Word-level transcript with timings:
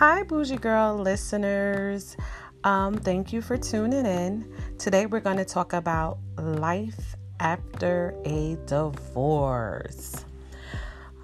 Hi, 0.00 0.22
Bougie 0.22 0.56
Girl 0.56 0.96
listeners. 0.96 2.16
Um, 2.64 2.94
thank 2.94 3.34
you 3.34 3.42
for 3.42 3.58
tuning 3.58 4.06
in. 4.06 4.50
Today, 4.78 5.04
we're 5.04 5.20
going 5.20 5.36
to 5.36 5.44
talk 5.44 5.74
about 5.74 6.16
life 6.38 7.16
after 7.38 8.18
a 8.24 8.56
divorce. 8.64 10.24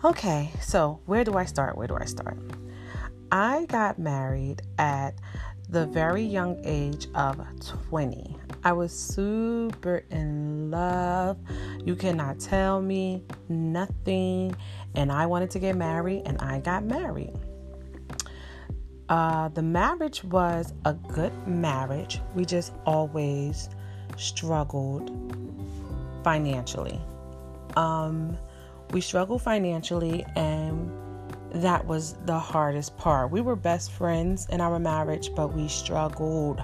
Okay, 0.05 0.51
so 0.61 1.01
where 1.07 1.25
do 1.25 1.39
I 1.39 1.47
start? 1.47 1.79
Where 1.79 1.87
do 1.87 1.97
I 1.99 2.05
start? 2.05 2.37
I 3.33 3.65
got 3.65 3.99
married 3.99 4.61
at 4.77 5.15
the 5.71 5.87
very 5.87 6.25
young 6.25 6.61
age 6.63 7.07
of 7.15 7.41
20. 7.89 8.37
I 8.63 8.73
was 8.73 8.93
super 8.93 10.05
in 10.11 10.71
love. 10.71 11.39
You 11.83 11.97
cannot 11.97 12.41
tell 12.41 12.83
me 12.83 13.25
nothing. 13.49 14.55
And 14.95 15.11
I 15.11 15.25
wanted 15.25 15.51
to 15.53 15.61
get 15.61 15.77
married, 15.77 16.25
and 16.27 16.37
I 16.43 16.59
got 16.59 16.85
married. 16.85 17.33
Uh, 19.09 19.49
the 19.51 19.63
marriage 19.63 20.25
was 20.25 20.75
a 20.85 20.93
good 20.93 21.33
marriage. 21.47 22.21
We 22.35 22.45
just 22.45 22.73
always 22.85 23.69
struggled 24.17 25.11
financially. 26.25 27.01
Um, 27.77 28.37
we 28.91 29.01
struggled 29.01 29.43
financially, 29.43 30.27
and 30.35 30.91
that 31.53 31.87
was 31.87 32.15
the 32.25 32.39
hardest 32.39 32.97
part. 32.97 33.31
We 33.31 33.41
were 33.41 33.55
best 33.55 33.93
friends 33.93 34.47
in 34.51 34.61
our 34.61 34.81
marriage, 34.81 35.31
but 35.37 35.55
we 35.55 35.69
struggled 35.69 36.63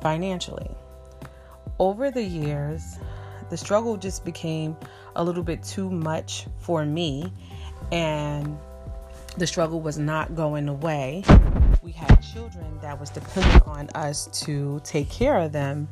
financially. 0.00 0.70
Over 1.78 2.10
the 2.10 2.24
years, 2.24 2.98
the 3.50 3.56
struggle 3.56 3.96
just 3.96 4.24
became 4.24 4.76
a 5.14 5.22
little 5.22 5.44
bit 5.44 5.62
too 5.62 5.88
much 5.90 6.46
for 6.58 6.84
me, 6.84 7.32
and 7.92 8.58
the 9.36 9.46
struggle 9.46 9.80
was 9.80 9.96
not 9.96 10.34
going 10.34 10.68
away. 10.68 11.22
We 11.88 11.92
had 11.92 12.16
children 12.16 12.78
that 12.82 13.00
was 13.00 13.08
dependent 13.08 13.66
on 13.66 13.88
us 13.94 14.28
to 14.42 14.78
take 14.84 15.08
care 15.08 15.38
of 15.38 15.52
them 15.52 15.88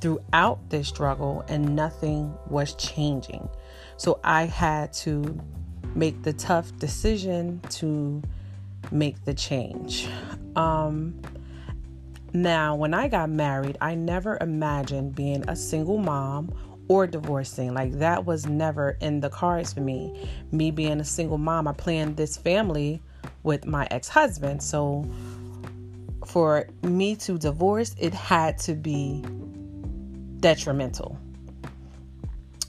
throughout 0.00 0.60
this 0.70 0.86
struggle, 0.86 1.44
and 1.48 1.74
nothing 1.74 2.32
was 2.46 2.74
changing. 2.76 3.48
So 3.96 4.20
I 4.22 4.44
had 4.44 4.92
to 4.92 5.40
make 5.96 6.22
the 6.22 6.32
tough 6.34 6.76
decision 6.78 7.60
to 7.70 8.22
make 8.92 9.24
the 9.24 9.34
change. 9.34 10.08
Um, 10.54 11.20
now, 12.32 12.76
when 12.76 12.94
I 12.94 13.08
got 13.08 13.28
married, 13.28 13.76
I 13.80 13.96
never 13.96 14.38
imagined 14.40 15.16
being 15.16 15.42
a 15.48 15.56
single 15.56 15.98
mom 15.98 16.54
or 16.86 17.08
divorcing. 17.08 17.74
Like 17.74 17.94
that 17.94 18.24
was 18.24 18.46
never 18.46 18.96
in 19.00 19.18
the 19.18 19.30
cards 19.30 19.72
for 19.72 19.80
me. 19.80 20.30
Me 20.52 20.70
being 20.70 21.00
a 21.00 21.04
single 21.04 21.38
mom, 21.38 21.66
I 21.66 21.72
planned 21.72 22.16
this 22.16 22.36
family 22.36 23.02
with 23.42 23.66
my 23.66 23.88
ex-husband. 23.90 24.62
So 24.62 25.10
for 26.26 26.66
me 26.82 27.16
to 27.16 27.38
divorce, 27.38 27.94
it 27.98 28.14
had 28.14 28.58
to 28.58 28.74
be 28.74 29.24
detrimental. 30.40 31.18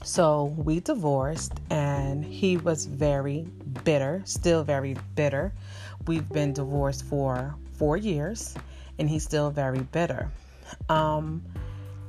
So 0.04 0.54
we 0.56 0.80
divorced, 0.80 1.52
and 1.70 2.24
he 2.24 2.56
was 2.56 2.86
very 2.86 3.46
bitter, 3.84 4.22
still 4.24 4.64
very 4.64 4.96
bitter. 5.14 5.52
We've 6.06 6.28
been 6.28 6.52
divorced 6.52 7.04
for 7.04 7.54
four 7.74 7.96
years, 7.96 8.54
and 8.98 9.08
he's 9.08 9.22
still 9.22 9.50
very 9.50 9.80
bitter. 9.80 10.30
Um, 10.88 11.42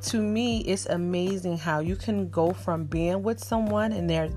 to 0.04 0.22
me, 0.22 0.60
it's 0.62 0.86
amazing 0.88 1.58
how 1.58 1.80
you 1.80 1.96
can 1.96 2.30
go 2.30 2.52
from 2.52 2.86
being 2.86 3.24
with 3.24 3.44
someone 3.44 3.94
and 3.94 4.10
they're 4.10 4.30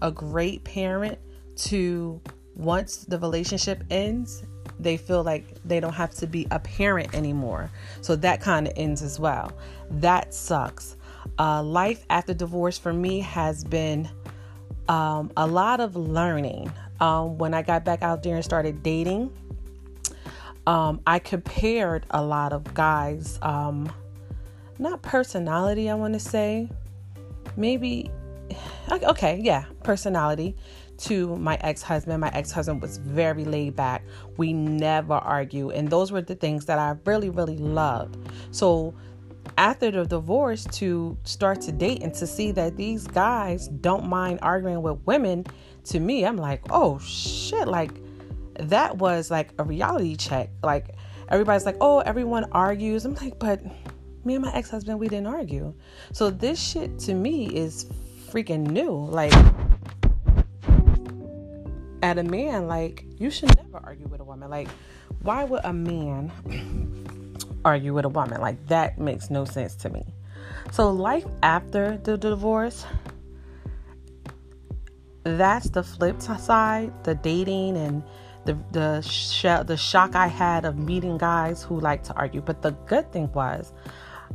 a 0.00 0.10
great 0.10 0.62
parent 0.64 1.18
to 1.56 2.20
once 2.54 2.98
the 2.98 3.18
relationship 3.18 3.82
ends, 3.90 4.44
they 4.82 4.96
feel 4.96 5.22
like 5.22 5.44
they 5.64 5.80
don't 5.80 5.92
have 5.92 6.10
to 6.16 6.26
be 6.26 6.46
a 6.50 6.58
parent 6.58 7.14
anymore. 7.14 7.70
So 8.00 8.16
that 8.16 8.40
kind 8.40 8.66
of 8.66 8.74
ends 8.76 9.02
as 9.02 9.18
well. 9.18 9.52
That 9.90 10.34
sucks. 10.34 10.96
Uh, 11.38 11.62
life 11.62 12.04
after 12.10 12.34
divorce 12.34 12.78
for 12.78 12.92
me 12.92 13.20
has 13.20 13.64
been 13.64 14.08
um, 14.88 15.30
a 15.36 15.46
lot 15.46 15.80
of 15.80 15.96
learning. 15.96 16.72
Um, 17.00 17.38
when 17.38 17.54
I 17.54 17.62
got 17.62 17.84
back 17.84 18.02
out 18.02 18.22
there 18.22 18.36
and 18.36 18.44
started 18.44 18.82
dating, 18.82 19.32
um, 20.66 21.00
I 21.06 21.18
compared 21.18 22.06
a 22.10 22.22
lot 22.22 22.52
of 22.52 22.74
guys, 22.74 23.38
um, 23.42 23.92
not 24.78 25.02
personality, 25.02 25.90
I 25.90 25.94
want 25.94 26.14
to 26.14 26.20
say, 26.20 26.68
maybe, 27.56 28.10
okay, 28.92 29.40
yeah, 29.42 29.64
personality 29.82 30.56
to 30.98 31.36
my 31.36 31.56
ex 31.60 31.82
husband. 31.82 32.20
My 32.20 32.30
ex 32.34 32.50
husband 32.50 32.80
was 32.80 32.98
very 32.98 33.44
laid 33.44 33.76
back. 33.76 34.04
We 34.36 34.52
never 34.52 35.14
argue. 35.14 35.70
And 35.70 35.88
those 35.88 36.12
were 36.12 36.22
the 36.22 36.34
things 36.34 36.66
that 36.66 36.78
I 36.78 36.96
really, 37.04 37.30
really 37.30 37.58
loved. 37.58 38.16
So 38.50 38.94
after 39.58 39.90
the 39.90 40.04
divorce, 40.04 40.64
to 40.72 41.16
start 41.24 41.60
to 41.62 41.72
date 41.72 42.02
and 42.02 42.14
to 42.14 42.26
see 42.26 42.52
that 42.52 42.76
these 42.76 43.06
guys 43.06 43.68
don't 43.68 44.06
mind 44.06 44.38
arguing 44.42 44.82
with 44.82 44.98
women, 45.04 45.44
to 45.84 46.00
me, 46.00 46.24
I'm 46.24 46.36
like, 46.36 46.62
oh 46.70 46.98
shit, 46.98 47.68
like 47.68 47.92
that 48.58 48.98
was 48.98 49.30
like 49.30 49.52
a 49.58 49.64
reality 49.64 50.16
check. 50.16 50.50
Like 50.62 50.94
everybody's 51.28 51.66
like, 51.66 51.76
oh, 51.80 52.00
everyone 52.00 52.44
argues. 52.52 53.04
I'm 53.04 53.14
like, 53.14 53.38
but 53.38 53.62
me 54.24 54.34
and 54.34 54.44
my 54.44 54.54
ex 54.54 54.70
husband, 54.70 55.00
we 55.00 55.08
didn't 55.08 55.26
argue. 55.26 55.74
So 56.12 56.30
this 56.30 56.60
shit 56.60 56.98
to 57.00 57.14
me 57.14 57.46
is 57.46 57.86
freaking 58.30 58.68
new. 58.68 58.92
Like, 58.92 59.32
at 62.02 62.18
a 62.18 62.22
man, 62.22 62.66
like, 62.66 63.04
you 63.18 63.30
should 63.30 63.56
never 63.56 63.80
argue 63.84 64.08
with 64.08 64.20
a 64.20 64.24
woman. 64.24 64.50
Like, 64.50 64.68
why 65.22 65.44
would 65.44 65.64
a 65.64 65.72
man 65.72 66.32
argue 67.64 67.94
with 67.94 68.04
a 68.04 68.08
woman? 68.08 68.40
Like, 68.40 68.66
that 68.66 68.98
makes 68.98 69.30
no 69.30 69.44
sense 69.44 69.76
to 69.76 69.88
me. 69.88 70.04
So, 70.72 70.90
life 70.90 71.24
after 71.42 71.96
the 71.98 72.18
divorce, 72.18 72.84
that's 75.24 75.70
the 75.70 75.82
flip 75.82 76.20
side, 76.20 76.92
the 77.04 77.14
dating 77.14 77.76
and 77.76 78.02
the 78.44 78.58
the 78.72 79.00
sh- 79.02 79.64
the 79.66 79.76
shock 79.76 80.16
I 80.16 80.26
had 80.26 80.64
of 80.64 80.76
meeting 80.76 81.16
guys 81.16 81.62
who 81.62 81.78
like 81.78 82.02
to 82.04 82.14
argue. 82.14 82.40
But 82.40 82.62
the 82.62 82.72
good 82.86 83.12
thing 83.12 83.32
was, 83.32 83.72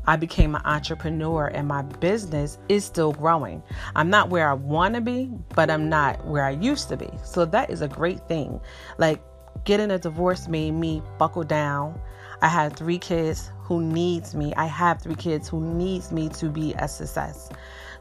I 0.08 0.16
became 0.16 0.56
an 0.56 0.62
entrepreneur 0.64 1.48
and 1.48 1.68
my 1.68 1.82
business 1.82 2.58
is 2.70 2.86
still 2.86 3.12
growing. 3.12 3.62
I'm 3.96 4.10
not 4.10 4.30
where 4.30 4.50
I 4.50 4.54
want 4.54 4.96
to 4.96 5.02
be, 5.02 5.30
but 5.54 5.70
I'm 5.70 5.90
not 5.90 6.26
where 6.26 6.46
I 6.46 6.52
used 6.52 6.88
to 6.90 6.98
be. 6.98 7.10
So 7.24 7.44
that 7.46 7.70
is 7.70 7.82
a 7.82 7.90
great 7.90 8.26
thing. 8.28 8.62
Like 8.98 9.22
getting 9.66 9.92
a 9.92 10.00
divorce 10.00 10.48
made 10.48 10.72
me 10.72 11.04
buckle 11.18 11.44
down. 11.44 12.00
I 12.42 12.48
had 12.48 12.76
three 12.76 13.00
kids 13.00 13.52
who 13.64 13.82
needs 13.82 14.34
me. 14.34 14.54
I 14.56 14.66
have 14.66 15.02
three 15.02 15.16
kids 15.16 15.50
who 15.50 15.60
needs 15.60 16.12
me 16.12 16.30
to 16.30 16.50
be 16.50 16.74
a 16.80 16.88
success. 16.88 17.50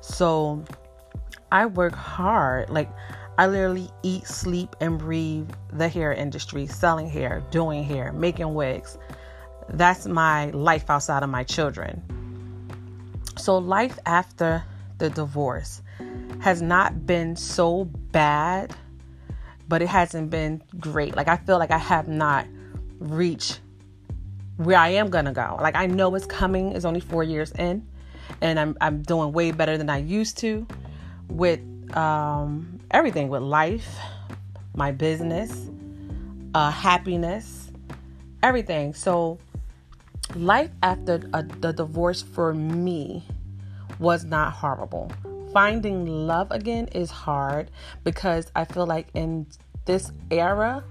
So 0.00 0.64
I 1.50 1.66
work 1.66 1.94
hard. 1.94 2.70
Like 2.70 2.88
I 3.38 3.48
literally 3.48 3.90
eat, 4.02 4.26
sleep, 4.26 4.76
and 4.80 4.98
breathe 4.98 5.50
the 5.72 5.88
hair 5.88 6.12
industry, 6.12 6.66
selling 6.66 7.08
hair, 7.08 7.42
doing 7.50 7.82
hair, 7.82 8.12
making 8.12 8.54
wigs. 8.54 8.96
That's 9.70 10.06
my 10.06 10.50
life 10.50 10.88
outside 10.88 11.22
of 11.22 11.30
my 11.30 11.44
children. 11.44 12.02
So, 13.36 13.58
life 13.58 13.98
after 14.06 14.64
the 14.98 15.10
divorce 15.10 15.82
has 16.40 16.62
not 16.62 17.06
been 17.06 17.36
so 17.36 17.84
bad, 17.84 18.74
but 19.68 19.82
it 19.82 19.88
hasn't 19.88 20.30
been 20.30 20.62
great. 20.78 21.16
Like, 21.16 21.28
I 21.28 21.36
feel 21.36 21.58
like 21.58 21.70
I 21.70 21.78
have 21.78 22.08
not 22.08 22.46
reached 22.98 23.60
where 24.56 24.78
I 24.78 24.88
am 24.88 25.10
gonna 25.10 25.32
go. 25.32 25.58
Like, 25.60 25.76
I 25.76 25.86
know 25.86 26.14
it's 26.14 26.26
coming, 26.26 26.72
it's 26.72 26.84
only 26.84 27.00
four 27.00 27.22
years 27.22 27.52
in, 27.52 27.86
and 28.40 28.58
I'm, 28.58 28.76
I'm 28.80 29.02
doing 29.02 29.32
way 29.32 29.50
better 29.50 29.76
than 29.76 29.90
I 29.90 29.98
used 29.98 30.38
to 30.38 30.66
with 31.28 31.60
um, 31.94 32.80
everything 32.90 33.28
with 33.28 33.42
life, 33.42 33.96
my 34.74 34.92
business, 34.92 35.68
uh, 36.54 36.70
happiness, 36.70 37.70
everything. 38.42 38.94
So, 38.94 39.38
life 40.36 40.70
after 40.82 41.28
a, 41.32 41.42
the 41.42 41.72
divorce 41.72 42.22
for 42.22 42.54
me 42.54 43.24
was 43.98 44.24
not 44.24 44.52
horrible. 44.52 45.10
Finding 45.52 46.06
love 46.06 46.50
again 46.50 46.88
is 46.88 47.10
hard 47.10 47.70
because 48.04 48.50
I 48.54 48.64
feel 48.64 48.86
like 48.86 49.08
in 49.14 49.46
this 49.86 50.12
era, 50.30 50.84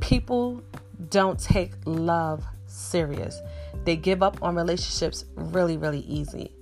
people 0.00 0.62
don't 1.10 1.38
take 1.38 1.72
love 1.84 2.44
serious. 2.66 3.40
They 3.84 3.96
give 3.96 4.22
up 4.22 4.42
on 4.42 4.54
relationships 4.54 5.24
really, 5.34 5.76
really 5.76 6.00
easy. 6.00 6.52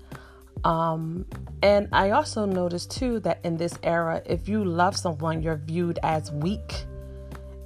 Um, 0.65 1.26
and 1.62 1.88
I 1.93 2.11
also 2.11 2.44
noticed 2.44 2.91
too 2.91 3.20
that 3.20 3.41
in 3.44 3.56
this 3.56 3.79
era, 3.82 4.23
if 4.26 4.49
you 4.49 4.65
love 4.65 4.97
someone, 4.97 5.43
you're 5.43 5.56
viewed 5.56 5.99
as 6.03 6.32
weak. 6.32 6.85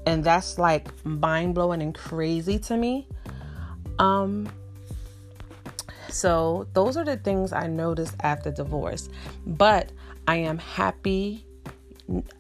And 0.07 0.23
that's 0.25 0.59
like 0.59 0.89
mind 1.05 1.55
blowing 1.55 1.81
and 1.81 1.95
crazy 1.95 2.59
to 2.61 2.77
me. 2.77 3.07
Um, 4.03 4.49
so 6.09 6.67
those 6.75 6.97
are 6.97 7.05
the 7.05 7.17
things 7.17 7.53
I 7.53 7.69
noticed 7.69 8.17
after 8.21 8.51
divorce. 8.51 9.09
But 9.47 9.93
I 10.27 10.37
am 10.37 10.59
happy, 10.59 11.47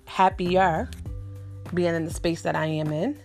happier 0.05 0.91
being 1.73 1.94
in 1.94 2.05
the 2.05 2.12
space 2.12 2.43
that 2.43 2.56
I 2.56 2.67
am 2.67 2.93
in. 2.93 3.19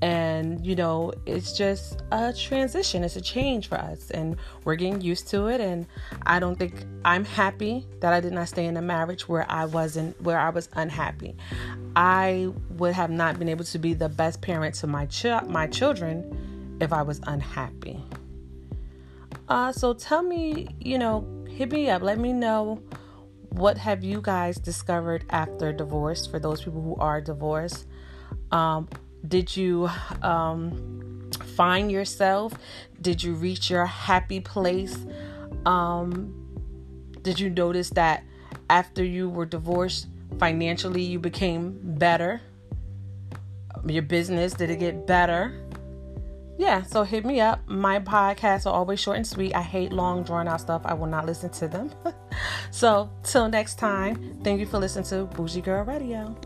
and 0.00 0.64
you 0.64 0.76
know 0.76 1.12
it's 1.26 1.56
just 1.56 2.02
a 2.12 2.32
transition 2.32 3.02
it's 3.02 3.16
a 3.16 3.20
change 3.20 3.66
for 3.68 3.74
us 3.74 4.12
and 4.12 4.36
we're 4.62 4.76
getting 4.76 5.00
used 5.00 5.26
to 5.26 5.48
it 5.48 5.60
and 5.60 5.86
i 6.24 6.38
don't 6.38 6.56
think 6.56 6.84
i'm 7.04 7.24
happy 7.24 7.84
that 7.98 8.12
i 8.12 8.20
did 8.20 8.32
not 8.32 8.46
stay 8.46 8.66
in 8.66 8.76
a 8.76 8.82
marriage 8.82 9.28
where 9.28 9.44
i 9.50 9.64
wasn't 9.64 10.14
where 10.22 10.38
i 10.38 10.50
was 10.50 10.68
unhappy 10.74 11.34
i 11.96 12.48
would 12.76 12.94
have 12.94 13.10
not 13.10 13.40
been 13.40 13.48
able 13.48 13.64
to 13.64 13.76
be 13.76 13.92
the 13.92 14.08
best 14.08 14.40
parent 14.40 14.72
to 14.72 14.86
my 14.86 15.04
ch- 15.06 15.42
my 15.48 15.66
children 15.66 16.47
if 16.80 16.92
i 16.92 17.02
was 17.02 17.20
unhappy 17.26 18.02
uh 19.48 19.72
so 19.72 19.92
tell 19.92 20.22
me 20.22 20.68
you 20.80 20.98
know 20.98 21.26
hit 21.48 21.70
me 21.72 21.88
up 21.90 22.02
let 22.02 22.18
me 22.18 22.32
know 22.32 22.80
what 23.50 23.78
have 23.78 24.04
you 24.04 24.20
guys 24.20 24.58
discovered 24.58 25.24
after 25.30 25.72
divorce 25.72 26.26
for 26.26 26.38
those 26.38 26.62
people 26.62 26.82
who 26.82 26.96
are 26.96 27.20
divorced 27.20 27.86
um, 28.50 28.88
did 29.26 29.56
you 29.56 29.90
um, 30.22 31.30
find 31.56 31.90
yourself? 31.90 32.54
Did 33.00 33.22
you 33.22 33.34
reach 33.34 33.70
your 33.70 33.86
happy 33.86 34.40
place? 34.40 34.96
Um, 35.66 36.34
did 37.22 37.40
you 37.40 37.50
notice 37.50 37.90
that 37.90 38.24
after 38.70 39.04
you 39.04 39.28
were 39.28 39.46
divorced, 39.46 40.08
financially 40.38 41.02
you 41.02 41.18
became 41.18 41.78
better? 41.82 42.40
Your 43.86 44.02
business, 44.02 44.54
did 44.54 44.70
it 44.70 44.78
get 44.78 45.06
better? 45.06 45.67
Yeah, 46.58 46.82
so 46.82 47.04
hit 47.04 47.24
me 47.24 47.40
up. 47.40 47.66
My 47.68 48.00
podcasts 48.00 48.66
are 48.66 48.74
always 48.74 48.98
short 48.98 49.16
and 49.16 49.26
sweet. 49.26 49.54
I 49.54 49.62
hate 49.62 49.92
long, 49.92 50.24
drawn 50.24 50.48
out 50.48 50.60
stuff. 50.60 50.82
I 50.84 50.92
will 50.92 51.06
not 51.06 51.24
listen 51.24 51.50
to 51.50 51.68
them. 51.68 51.90
so, 52.72 53.08
till 53.22 53.48
next 53.48 53.76
time, 53.78 54.40
thank 54.42 54.58
you 54.58 54.66
for 54.66 54.78
listening 54.78 55.04
to 55.06 55.26
Bougie 55.26 55.60
Girl 55.60 55.84
Radio. 55.84 56.36